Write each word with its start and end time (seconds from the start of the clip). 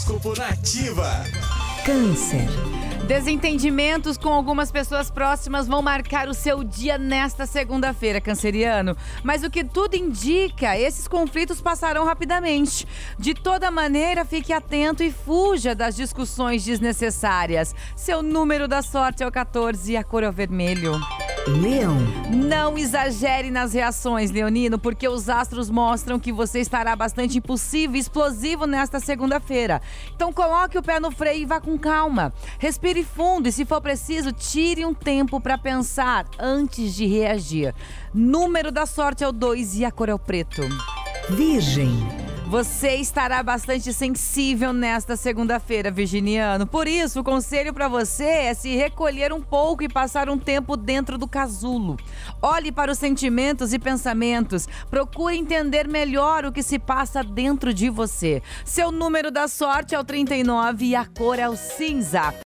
Horóscopo 0.00 0.34
Nativa. 0.34 1.24
Câncer. 1.84 2.48
Desentendimentos 3.06 4.16
com 4.16 4.30
algumas 4.30 4.72
pessoas 4.72 5.10
próximas 5.10 5.66
vão 5.66 5.82
marcar 5.82 6.26
o 6.26 6.32
seu 6.32 6.64
dia 6.64 6.96
nesta 6.96 7.44
segunda-feira, 7.44 8.20
canceriano. 8.20 8.96
Mas 9.22 9.42
o 9.42 9.50
que 9.50 9.62
tudo 9.62 9.96
indica, 9.96 10.78
esses 10.78 11.06
conflitos 11.06 11.60
passarão 11.60 12.06
rapidamente. 12.06 12.86
De 13.18 13.34
toda 13.34 13.70
maneira, 13.70 14.24
fique 14.24 14.54
atento 14.54 15.02
e 15.02 15.12
fuja 15.12 15.74
das 15.74 15.96
discussões 15.96 16.64
desnecessárias. 16.64 17.74
Seu 17.94 18.22
número 18.22 18.66
da 18.66 18.80
sorte 18.80 19.22
é 19.22 19.26
o 19.26 19.32
14 19.32 19.92
e 19.92 19.96
a 19.98 20.04
cor 20.04 20.22
é 20.22 20.28
o 20.28 20.32
vermelho. 20.32 20.98
Leão. 21.46 21.96
Não 22.30 22.76
exagere 22.76 23.50
nas 23.50 23.72
reações, 23.72 24.30
Leonino, 24.30 24.78
porque 24.78 25.08
os 25.08 25.28
astros 25.28 25.70
mostram 25.70 26.18
que 26.18 26.32
você 26.32 26.60
estará 26.60 26.94
bastante 26.94 27.38
impulsivo 27.38 27.96
e 27.96 27.98
explosivo 27.98 28.66
nesta 28.66 29.00
segunda-feira. 29.00 29.80
Então 30.14 30.32
coloque 30.32 30.78
o 30.78 30.82
pé 30.82 31.00
no 31.00 31.10
freio 31.10 31.42
e 31.42 31.46
vá 31.46 31.60
com 31.60 31.78
calma. 31.78 32.32
Respire 32.58 33.02
fundo 33.02 33.48
e, 33.48 33.52
se 33.52 33.64
for 33.64 33.80
preciso, 33.80 34.32
tire 34.32 34.84
um 34.84 34.92
tempo 34.92 35.40
para 35.40 35.56
pensar 35.56 36.26
antes 36.38 36.94
de 36.94 37.06
reagir. 37.06 37.74
Número 38.12 38.70
da 38.70 38.84
sorte 38.84 39.24
é 39.24 39.28
o 39.28 39.32
2 39.32 39.76
e 39.76 39.84
a 39.84 39.90
cor 39.90 40.08
é 40.08 40.14
o 40.14 40.18
preto. 40.18 40.62
Virgem. 41.30 42.29
Você 42.50 42.96
estará 42.96 43.44
bastante 43.44 43.92
sensível 43.92 44.72
nesta 44.72 45.14
segunda-feira, 45.14 45.88
Virginiano. 45.88 46.66
Por 46.66 46.88
isso, 46.88 47.20
o 47.20 47.24
conselho 47.24 47.72
para 47.72 47.86
você 47.86 48.24
é 48.24 48.54
se 48.54 48.74
recolher 48.74 49.32
um 49.32 49.40
pouco 49.40 49.84
e 49.84 49.88
passar 49.88 50.28
um 50.28 50.36
tempo 50.36 50.76
dentro 50.76 51.16
do 51.16 51.28
casulo. 51.28 51.96
Olhe 52.42 52.72
para 52.72 52.90
os 52.90 52.98
sentimentos 52.98 53.72
e 53.72 53.78
pensamentos. 53.78 54.68
Procure 54.90 55.36
entender 55.36 55.86
melhor 55.86 56.44
o 56.44 56.50
que 56.50 56.60
se 56.60 56.76
passa 56.76 57.22
dentro 57.22 57.72
de 57.72 57.88
você. 57.88 58.42
Seu 58.64 58.90
número 58.90 59.30
da 59.30 59.46
sorte 59.46 59.94
é 59.94 60.00
o 60.00 60.02
39 60.02 60.86
e 60.86 60.96
a 60.96 61.06
cor 61.06 61.38
é 61.38 61.48
o 61.48 61.54
cinza. 61.54 62.34